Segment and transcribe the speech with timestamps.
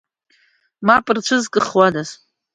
[0.87, 2.09] Мап рцәызкыхуадаз!